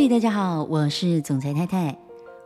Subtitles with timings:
[0.00, 1.94] 嘿，大家好，我是总裁太太。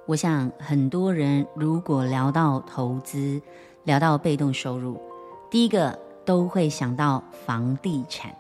[0.07, 3.41] 我想很多人如果聊到投资，
[3.85, 5.01] 聊到被动收入，
[5.49, 8.35] 第一个都会想到房地产，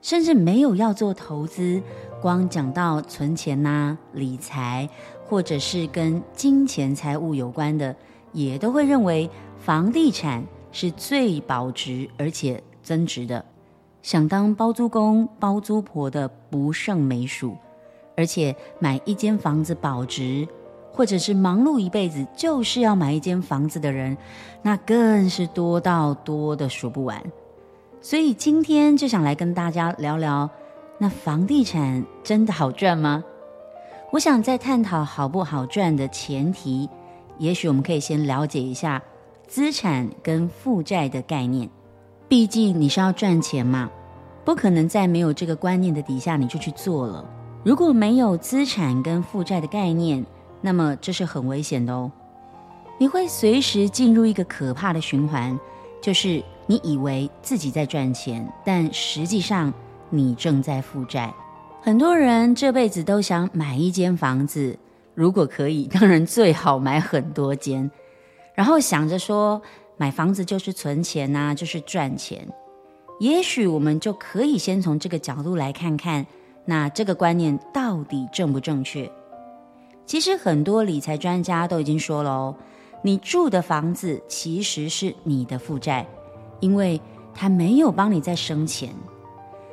[0.00, 1.82] 甚至没有要做投资，
[2.22, 4.88] 光讲到存钱呐、理财，
[5.26, 7.96] 或者是跟金钱财务有关的，
[8.32, 13.44] 也都会认为房地产是最保值而且增值的。
[14.00, 17.56] 想当包租公、包租婆的不胜枚数，
[18.18, 20.46] 而且买一间房子保值，
[20.92, 24.18] 或者是忙碌一辈子就是要买一间房子的人，
[24.60, 27.22] 那更是多到多的数不完。
[28.00, 30.50] 所以今天就想来跟大家聊聊，
[30.98, 33.22] 那房地产真的好赚吗？
[34.10, 36.90] 我想在探讨好不好赚的前提，
[37.38, 39.00] 也许我们可以先了解一下
[39.46, 41.70] 资产跟负债的概念。
[42.26, 43.88] 毕竟你是要赚钱嘛，
[44.44, 47.24] 不可能在没有这个观念的底下你就去做了。
[47.64, 50.24] 如果没有资产跟负债的概念，
[50.60, 52.10] 那么这是很危险的哦。
[52.98, 55.58] 你会随时进入一个可怕的循环，
[56.00, 59.72] 就是你以为自己在赚钱，但实际上
[60.08, 61.32] 你正在负债。
[61.82, 64.78] 很多人这辈子都想买一间房子，
[65.14, 67.90] 如果可以，当然最好买很多间，
[68.54, 69.60] 然后想着说，
[69.96, 72.48] 买房子就是存钱呐，就是赚钱。
[73.20, 76.26] 也许我们就可以先从这个角度来看看，
[76.70, 79.10] 那这个观念到底正不正确？
[80.04, 82.54] 其实很多理财专家都已经说了哦，
[83.00, 86.06] 你住的房子其实是你的负债，
[86.60, 87.00] 因为
[87.32, 88.90] 它没有帮你再生钱。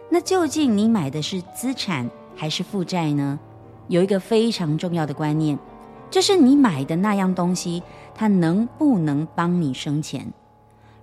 [0.09, 3.37] 那究竟你买的是资产还是负债呢？
[3.89, 5.59] 有一个非常重要的观念，
[6.09, 7.83] 就是你买的那样东西。
[8.17, 10.31] 它能不能帮你生钱？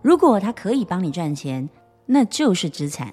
[0.01, 1.69] 如果它可以帮你赚钱，
[2.06, 3.09] 那就是资产；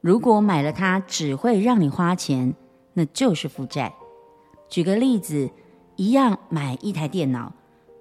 [0.00, 2.54] 如果买了它只会让你花钱，
[2.94, 3.94] 那就是负债。
[4.68, 5.50] 举个例子，
[5.96, 7.52] 一样买一台电脑，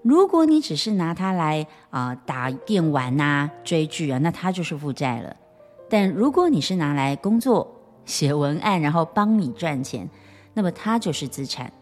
[0.01, 5.35] 如果你只是拿它来啊、打电玩呐、追剧啊，那它就是负债了。
[5.89, 7.67] 但如果你是拿来工作、
[8.05, 10.09] 写文案，然后帮你赚钱，
[10.53, 11.73] 那么它就是资产。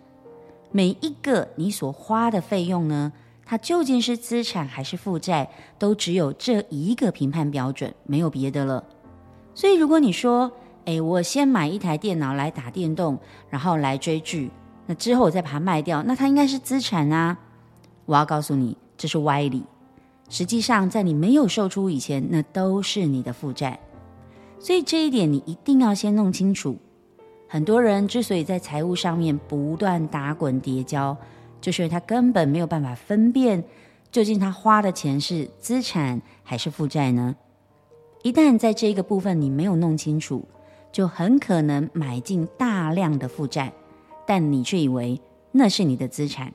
[0.72, 3.14] 每一个你所花的费用呢，
[3.46, 8.84] 它究竟是资产还是负债，都只有这一个评判标准，没有别的了。
[9.58, 10.52] 所以，如果你说，
[10.86, 13.18] 哎，我先买一台电脑来打电动，
[13.50, 14.52] 然后来追剧，
[14.86, 17.36] 那之后我再把它卖掉，那它应该是资产啊。
[18.06, 19.64] 我要告诉你，这是歪理。
[20.30, 23.80] 实际上，在你没有售出以前，那都是你的负债。
[24.60, 26.78] 所以这一点你一定要先弄清楚。
[27.48, 31.18] 很多人之所以在财务上面不断打滚跌跤，
[31.60, 33.64] 就是他根本没有办法分辨，
[34.12, 37.36] 究竟他花的钱是资产还是负债呢？
[38.28, 40.44] 一旦在这个部分你没有弄清楚，
[40.92, 43.72] 就很可能买进大量的负债，
[44.26, 45.22] 但你却以为
[45.54, 46.52] 那是你的资产。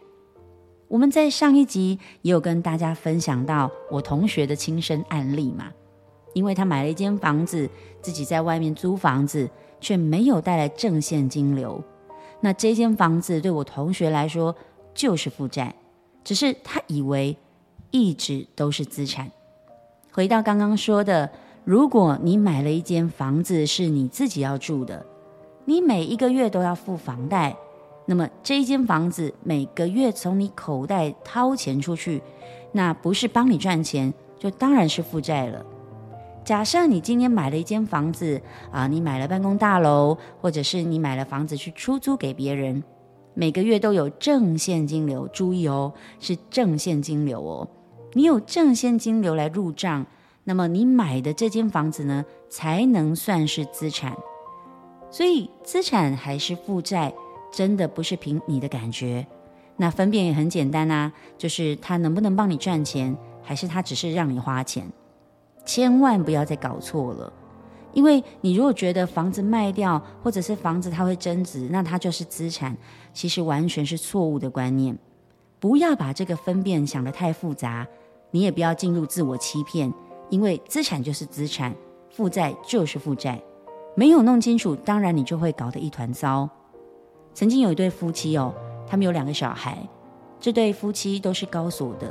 [0.86, 5.72] 我们在上一集也有跟大家分享到我同学的亲身案例嘛，
[6.34, 7.66] 因为他买了一间房子，
[8.02, 9.48] 自己在外面租房子，
[9.80, 11.82] 却没有带来正现金流。
[12.42, 14.54] 那这间房子对我同学来说，
[14.92, 15.74] 就是负债，
[16.22, 17.34] 只是他以为
[17.90, 19.32] 一直都是资产。
[20.10, 21.30] 回到刚刚说的，
[21.64, 25.06] 如果你买了一间房子是你自己要住的，
[25.64, 27.56] 你每一个月都要付房贷，
[28.04, 32.20] 那么这一间房子每个月从你口袋掏钱出去，
[32.72, 35.64] 那不是帮你赚钱，就当然是负债了。
[36.44, 38.42] 假设你今天买了一间房子
[38.72, 42.82] 啊，你买了办公大楼，或者是你买了房子去出租给别人。
[43.34, 47.68] 每个月都有正现金流，注意哦，是正现金流哦。
[48.14, 50.04] 你有正现金流来入账，
[50.44, 54.16] 那么你买的这间房子呢，才能算是资产。
[55.10, 57.12] 所以资产还是负债，
[57.52, 59.26] 真的不是凭你的感觉。
[59.76, 64.90] 那分辨也很简单啊，就是它能不能帮你赚钱，还是它只是让你花钱。
[65.64, 67.32] 千万不要再搞错了。
[67.92, 72.76] 因为你如果觉得房子卖掉，或者是房子它会增值，那它就是资产，
[73.12, 74.96] 其实完全是错误的观念。
[75.60, 77.86] 不要把这个分辨想得太复杂，
[78.30, 79.92] 你也不要进入自我欺骗，
[80.32, 81.74] 因为资产就是资产，
[82.08, 83.38] 负债就是负债，
[83.94, 86.48] 没有弄清楚，当然你就会搞得一团糟。
[87.34, 88.54] 曾经有一对夫妻哦，
[88.86, 89.86] 他们有两个小孩，
[90.40, 92.10] 这对夫妻都是高所得，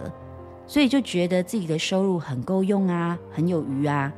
[0.68, 4.14] 所以就觉得自己的收入很够用啊，很有余啊。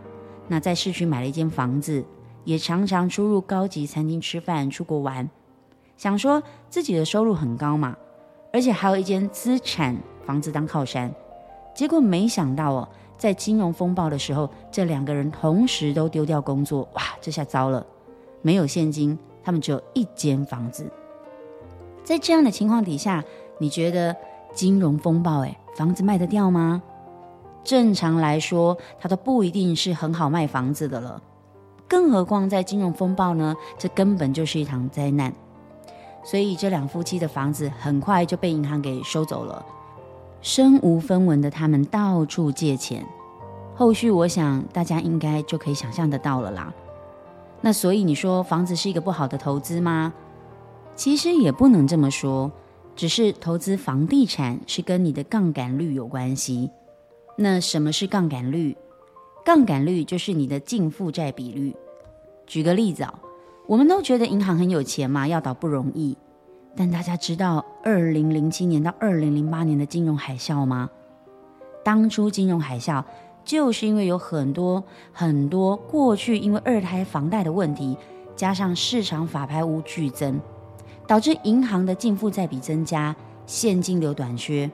[0.49, 2.03] 那在市区买了一间房子，
[2.43, 5.29] 也常常出入高级餐厅吃饭、出国玩，
[5.95, 7.95] 想说自己的收入很高嘛，
[8.51, 9.95] 而且还有一间资产
[10.25, 11.09] 房子当靠山。
[11.73, 12.89] 结果没想到哦，
[13.23, 17.85] 在金融风暴的时候，这两个人同时都丢掉工作，哇，这下糟了，
[18.41, 20.91] 没有现金，他们只有一间房子，
[22.03, 23.23] 在这样的情况底下，
[23.59, 24.13] 你觉得
[24.53, 26.83] 金融风暴，诶，房子卖得掉吗？
[27.63, 31.21] 正常来说，它都不一定是很好卖房子的了。
[31.87, 33.55] 更何况在金融风暴呢？
[33.77, 35.33] 这根本就是一场灾难。
[36.25, 39.65] 所以这两夫妻的房子很快就被银行给收走了，
[40.43, 43.03] 身无分文的他们到处借钱。
[43.73, 46.71] 后续我想大家应该就可以想象得到了啦。
[47.61, 50.13] 那所以你说房子是一个不好的投资吗？
[50.95, 52.51] 其实也不能这么说，
[52.95, 56.69] 只是投资房地产是跟你的杠杆率有关系。
[57.37, 58.77] 那什么是杠杆率？
[59.45, 61.73] 杠杆率就是你的净负债比率。
[62.45, 63.13] 举个例子啊，
[63.65, 66.17] 我们都觉得银行很有钱嘛，要倒不容易。
[66.75, 70.89] 但大家知道二零零七年到二零零八年的金融海啸吗？
[71.83, 73.03] 当初金融海啸。
[73.45, 74.81] 就是因为有很多
[75.11, 77.97] 很多过去因为二胎房贷的问题，
[78.37, 80.39] 加上市场法拍屋剧增，
[81.05, 83.13] 导致银行的净负债比增加，
[83.45, 84.71] 现金流短缺，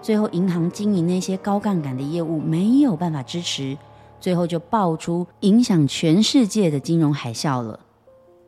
[0.00, 3.76] 最后银行经营那些高杠杆的业务没有办法支持，
[4.20, 7.80] 最后就爆出影响全世界的金融海啸了。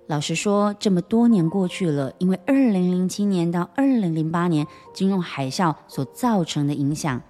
[0.08, 7.20] 老实说，这么多年过去了，因为二零零七年到二零零八年金融海啸所造成的影响。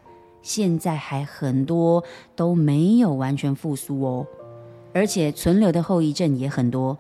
[0.43, 2.05] 现在还很多
[2.37, 4.27] 都没有完全复苏哦，
[4.95, 6.97] 而且存留的后遗症也很多，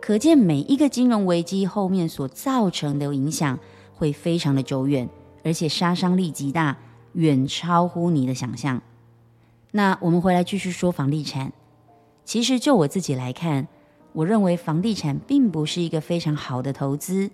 [0.00, 3.58] 可见每一个金融危机后面所造成的影响
[3.94, 5.06] 会非常的久远，
[5.44, 6.78] 而且杀伤力极大，
[7.12, 8.80] 远超乎你的想象。
[9.72, 11.52] 那我们回来继续说房地产，
[12.24, 13.68] 其实就我自己来看，
[14.12, 17.30] 我认为房地产并不是一个非常好的投资。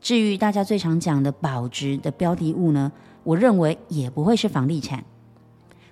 [0.00, 2.92] 至于大家最常讲的保值的标的物呢？
[3.24, 5.04] 我认为也不会是房地产，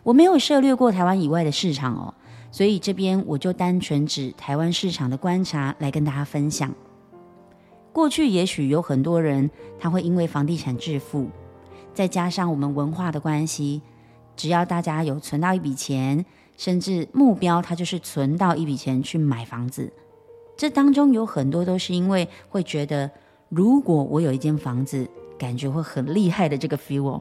[0.05, 2.15] 我没有涉猎过台湾以外的市场哦，
[2.53, 6.73] 所以这边我就单纯指台湾市场的观察来跟大家分享。
[7.93, 9.51] 过去也许有很多人
[9.81, 11.29] 他会因为房地产致富，
[11.93, 13.83] 再加上我们文化的关系，
[14.37, 16.25] 只要大家有存到一笔钱，
[16.57, 19.93] 甚至目标他就是存到一笔钱去买房子，
[20.57, 23.11] 这当中有很多都是因为会觉得，
[23.49, 25.09] 如果我有一间房子。
[25.37, 27.21] 感觉会很厉害的这个 feel 哦，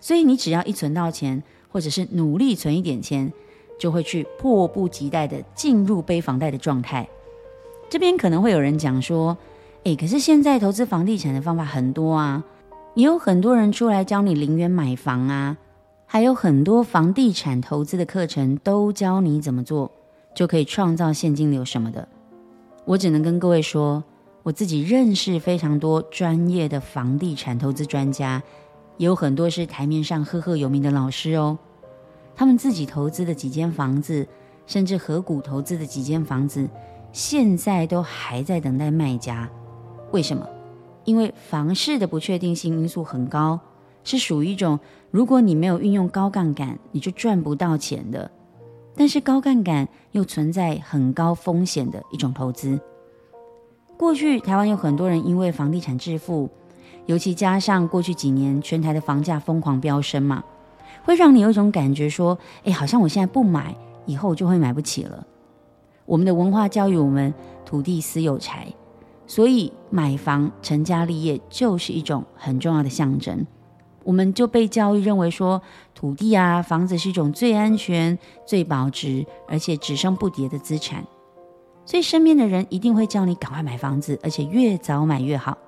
[0.00, 1.40] 所以你只要一存到钱，
[1.70, 3.30] 或者是努力存一点钱，
[3.78, 7.06] 就会去迫不及待的进入背房贷的状态。
[7.90, 9.36] 这边可能会有人讲说，
[9.84, 12.42] 诶，可是现在投资房地产的方法很多啊，
[12.94, 15.58] 也有很多人出来教你零元买房啊，
[16.06, 19.92] 还有很多房地产投资的课程都教你怎么做，
[20.34, 22.08] 就可以创造现金流什么的。
[22.84, 24.02] 我只能跟各位说。
[24.42, 28.42] 我自己认识非常多专业的房地产投资专家，
[28.98, 31.58] 也有很多是台面上赫赫有名的老师哦。
[32.36, 34.28] 他们自己投资的几间房子，
[34.66, 36.68] 甚至合股投资的几间房子，
[37.10, 39.48] 现在都还在等待卖家。
[40.12, 40.46] 为什么？
[41.06, 43.58] 因为房市的不确定性因素很高，
[44.04, 44.78] 是属于一种
[45.10, 48.30] 如果你没有运用高杠杆，你就赚不到钱的。
[48.96, 52.78] 但是高杠杆又存在很高风险的一种投资。
[53.96, 56.48] 过去台湾有很多人因为房地产致富，
[57.06, 60.42] 尤其加上过去几年全台的房价疯狂飙升嘛，
[61.04, 63.74] 会让你有一种感觉说，哎，好像我现在不买，
[64.06, 65.26] 以后就会买不起了。
[66.06, 67.32] 我们的文化教育我们
[67.64, 68.66] 土地私有财，
[69.26, 73.46] 所以买房成家立业就是一种很重要的象征。
[74.04, 75.60] 我们就被教育认为说，
[75.94, 81.04] 土地啊房子是一种最安全、最保值，而且只升不跌的资产。
[81.86, 85.58] 所以身边的人一定会叫你赶快买房子，而且越早买越好。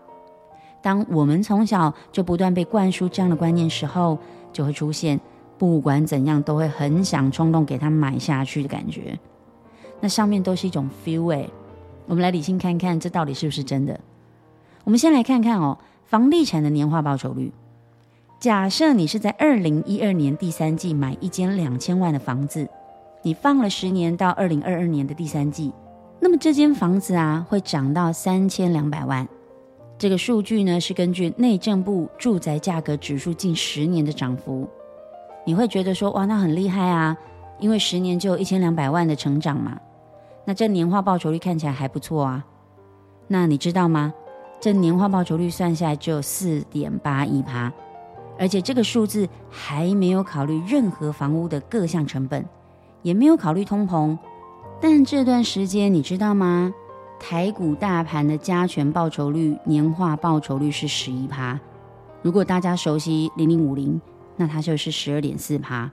[0.83, 4.16] 当我们从小就不断被灌输这样的观念时候，
[4.52, 5.21] 就会出现
[5.59, 9.19] 不管怎样都会很想冲动给他买下去的感觉。
[10.00, 11.49] 那上面都是一种 feel 哎，
[12.07, 13.99] 我们来理性看看这到底是不是真的。
[14.85, 17.50] 我们先来看看哦，房地产的年化报酬率。
[18.38, 22.69] 假设你是在二零一二年第三季买一间两千万的房子，
[23.23, 25.73] 你放了十年到二零二二年的第三季。
[26.21, 29.26] 那么这间房子啊，会涨到三千两百万。
[29.99, 34.69] 这个数据呢，是根据内政部住宅价格指数近十年的涨幅。
[35.47, 37.16] 你会觉得说，哇，那很厉害啊，
[37.59, 39.81] 因为十年就有一千两百万的成长嘛。
[40.45, 42.45] 那这年化报酬率看起来还不错啊。
[43.28, 44.12] 那你知道吗？
[44.61, 47.73] 这年化报酬率算下来只有四点八一趴，
[48.38, 52.45] 而且这个数字还没有考虑任何房屋的各项成本，
[53.02, 54.16] 也没有考虑通膨。
[54.81, 56.73] 但这段时间你知道吗？
[57.19, 61.59] 台股大盘的加权报酬率年化报酬率是十一趴。
[62.21, 63.99] 如果大家熟悉零零五零，
[64.37, 65.90] 那它就是十二点四趴。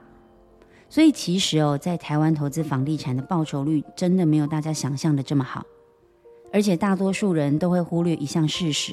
[0.90, 5.64] 所以其实哦，在台湾投资房地产的报酬率真的没有大家想象的这么好。
[6.52, 8.92] 而且大多数人都会忽略一项事实，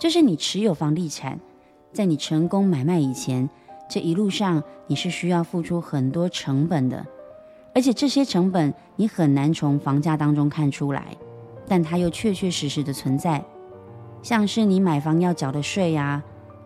[0.00, 1.38] 就是你持有房地产，
[1.92, 3.48] 在你成功买卖以前，
[3.88, 7.04] 这一路上你是需要付出很多成本的，
[7.74, 11.16] 而且这些成本你很难从房价当中看出来，
[11.66, 13.44] 但它又确确实实的存在，
[14.22, 16.22] 像是你买房要缴的税啊，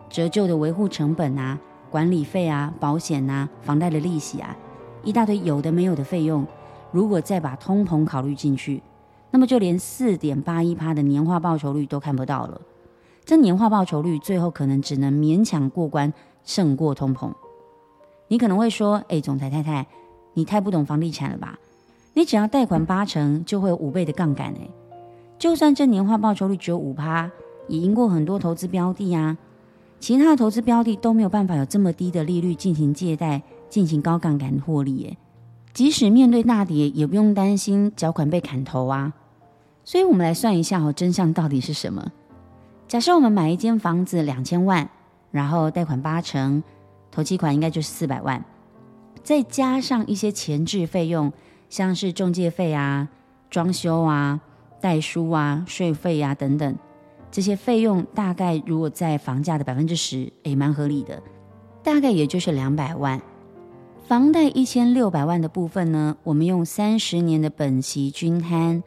[0.09, 4.55] 折旧的维护成本啊，管理费啊，保险啊，房贷的利息啊，
[5.03, 6.45] 一大堆有的没有的费用，
[6.91, 8.81] 如果再把通膨考虑进去。
[9.31, 12.61] 那么就连四点八一趴的年化报酬率都看不到了，
[13.25, 16.11] 这年化报酬率最后可能只能勉强过关，
[16.43, 17.31] 胜过通膨。
[18.27, 19.87] 你可能会说：“哎，总裁太太，
[20.33, 21.57] 你太不懂房地产了吧？
[22.13, 24.47] 你只要贷款八成，就会有五倍的杠杆。
[24.53, 24.67] 哎，
[25.39, 27.31] 就算这年化报酬率只有五趴，
[27.67, 29.37] 也赢过很多投资标的啊。
[29.99, 35.07] 其他的投资标的都没有办法有这么低的利率进行借贷，进行高杠杆获利。
[35.09, 35.17] 哎，
[35.73, 39.13] 即使面对大跌，也不用担心缴款被砍头啊。”
[39.85, 42.11] 所以，我们来算一下哦，真相到底是什么？
[42.87, 44.87] 假设我们买一间房子两千万，
[45.31, 46.61] 然后贷款八成，
[47.11, 48.43] 头期款应该就是四百万，
[49.23, 51.31] 再加上一些前置费用，
[51.69, 53.09] 像是中介费啊、
[53.49, 54.39] 装修啊、
[54.79, 56.75] 代书啊、税费啊等等，
[57.31, 61.19] 这些费用大概如果在房价的百分之十，也蛮合理的，
[61.81, 63.19] 大概也就是两百万。
[64.05, 68.83] 房贷一千六百万的部分呢，我们用三十年的本息均摊。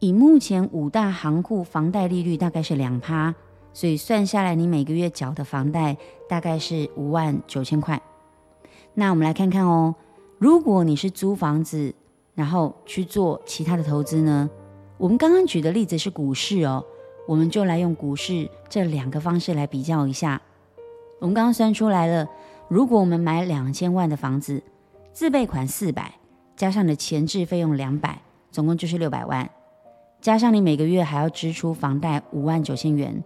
[0.00, 3.34] 以目前五大行库房贷利率大概是两趴，
[3.72, 5.96] 所以算下来你每个月缴的房贷
[6.28, 8.00] 大概是五万九千块。
[8.94, 9.94] 那我们来看看哦，
[10.38, 11.92] 如果你是租房子，
[12.36, 14.48] 然后去做其他的投资呢？
[14.98, 16.84] 我们刚刚举的例子是股市哦，
[17.26, 20.40] 我们就来用股市这两个方式来比较一下。
[21.18, 22.28] 我们刚刚算出来了，
[22.68, 24.62] 如果我们买两千万的房子，
[25.12, 26.14] 自备款四百，
[26.56, 29.50] 加上你的前置费用两百，总共就是六百万。
[30.20, 33.22] 加上你每个月还要支出房贷五万九千元，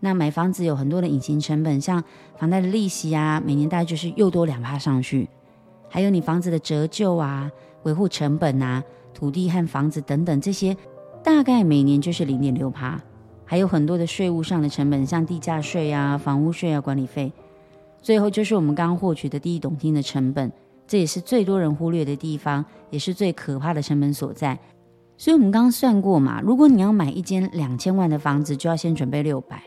[0.00, 2.02] 那买房子有很多的隐形成本，像
[2.36, 5.28] 房贷的利息啊，每年大概就是又多两趴上去，
[5.88, 7.50] 还有你房子的折旧啊、
[7.82, 10.76] 维护成本啊、土地和房子等等这些，
[11.24, 13.00] 大概每年就是零点六趴，
[13.44, 17.32] 还有很多的税务上的成本，像地价税啊、房屋税啊、管理费，
[18.00, 20.52] 最后就是我们刚获取的第一桶金的成本，
[20.86, 24.56] 这也是最多人忽略的地方，也是最可怕的成本所在。
[25.22, 29.62] 所以我们刚刚算过嘛，如果你要买一间两千万的房子，就要先准备六百。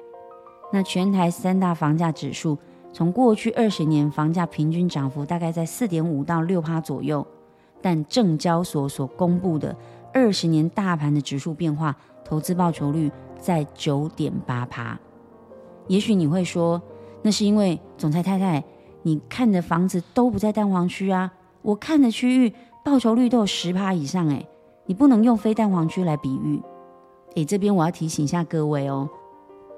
[0.74, 2.58] 那全台三大房价指数，
[2.92, 7.26] 从过去二十年房价平均涨幅大概在四点五到六趴左右，
[7.82, 9.74] 但证交所所公布的
[10.14, 11.96] 二十年大盘的指数变化，
[12.26, 13.10] 投资报酬率
[13.40, 15.00] 在九点八趴。
[15.88, 16.82] 也许你会说，
[17.22, 18.62] 那是因为总裁太太，
[19.04, 21.32] 你看的房子都不在蛋黄区啊，
[21.62, 24.46] 我看的区域报酬率都有十趴以上诶。
[24.86, 26.62] 你不能用非蛋黄区来比喻，
[27.36, 29.10] 诶，这边我要提醒一下各位哦，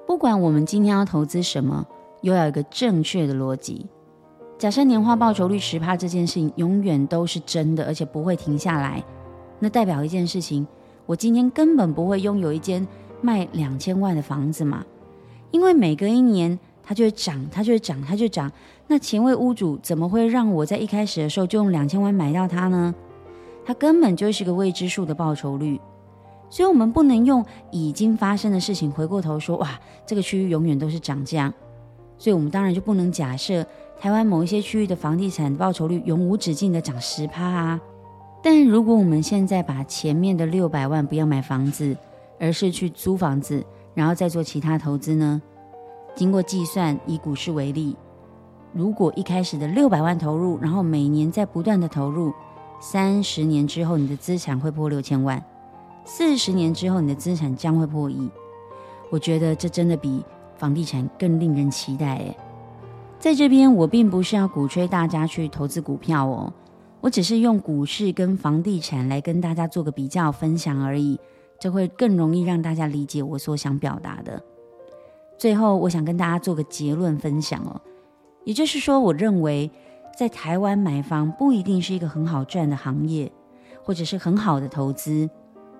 [0.06, 1.86] 不管我们今天要投资什么，
[2.20, 3.86] 又要有一个正确的逻辑。
[4.58, 9.02] 假设年化报酬率十趴这件事情永远都是真的，而且不会停下来，
[9.60, 10.66] 那代表一件事情，
[11.06, 12.86] 我今天根本不会拥有一间
[13.22, 14.84] 卖两千万的房子嘛，
[15.52, 18.50] 因为每隔一年它就会涨，它就会涨，它就涨。
[18.88, 22.94] 那前位屋主怎么会让我在一开始的时候就用两千万买到它呢？
[23.68, 25.78] 它根本就是个未知数的报酬率，
[26.48, 31.52] 所以我们不能用已经发生的事情回过头说，哇，这个区域永远都是涨价，
[32.16, 33.62] 所以我们当然就不能假设
[34.00, 37.78] 台湾某一些区域的房地产报酬率永无止境的涨十趴啊。
[38.42, 41.94] 但如果我们现在把前面的六百万不要买房子，
[42.40, 45.42] 而是去租房子，然后再做其他投资呢？
[46.14, 47.94] 经过计算，以股市为例，
[48.72, 52.32] 如果一开始的六百万投入，然后每年在不断的投入。
[52.80, 55.40] 三十年之后，你的资产会破六千万；
[56.04, 58.30] 四十年之后，你的资产将会破亿。
[59.10, 60.24] 我觉得这真的比
[60.56, 62.36] 房地产更令人期待诶。
[63.18, 66.52] 在这边，我并不是要鼓吹大家去投资股票哦，
[67.00, 71.18] 我只是用股市跟房地产来跟大家做个比较分享而已，
[71.58, 74.40] 这会更容易让大家理解我所想表达的。
[75.36, 77.80] 最后，我想跟大家做个结论分享哦，
[78.44, 79.68] 也就是说，我认为。
[80.18, 83.30] 在台湾买房不一定是一个很好赚的行业，
[83.84, 85.30] 或者是很好的投资，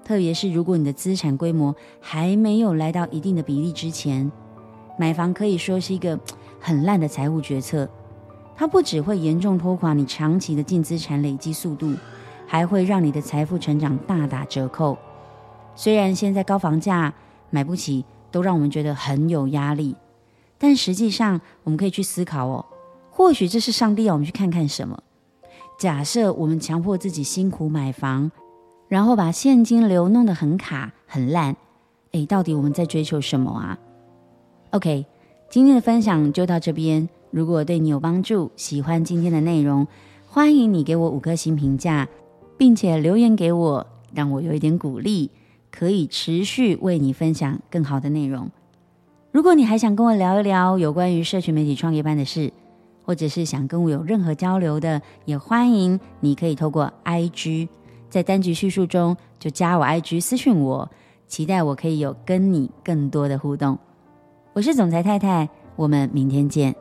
[0.04, 4.30] 特别是如果你的资产规模还没有来到一定的比例之前，
[4.97, 6.16] 买房可以说是一个
[6.61, 7.88] 很烂的财务决策。
[8.54, 11.92] 它不只会严重拖垮你长期的净资产累积速度，
[12.47, 14.97] 还会让你的财富成长大打折扣。
[15.75, 17.12] 虽然现在高房价
[17.50, 19.97] 买不起，都让我们觉得很有压力，
[20.59, 22.64] 但实际上我们可以去思考哦。
[23.19, 25.03] 或许这是上帝要我们去看看什么。
[25.77, 28.31] 假设我们强迫自己辛苦买房，
[28.87, 31.57] 然后把现金流弄得很卡很烂，
[32.13, 33.77] 诶，到底我们在追求什么啊
[34.71, 35.05] ？OK，
[35.51, 37.09] 今天的分享就到这边。
[37.33, 39.89] 如果对你有帮助，喜欢今天的内容，
[40.29, 42.07] 欢迎你给我五颗星评价，
[42.57, 43.85] 并且留言给我，
[44.15, 45.33] 让我有一点鼓励，
[45.73, 48.49] 可以持续为你分享更好的内容。
[49.33, 52.53] 如果你还想跟我聊一聊有关于社群媒体创业班的事，
[53.09, 57.67] 或者是想跟我有任何交流的，也欢迎你可以透过 IG，
[58.11, 60.91] 在单局叙述中就加我 IG 私讯我，
[61.27, 63.79] 期待我可以有跟你更多的互动。
[64.53, 66.77] 我是总裁太太，我们明天见。